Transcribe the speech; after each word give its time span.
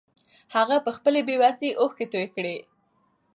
هغه 0.55 0.75
په 0.85 0.91
خپلې 0.97 1.21
بې 1.27 1.35
وسۍ 1.41 1.69
اوښکې 1.81 2.05
توې 2.13 2.27
کړې. 2.35 2.55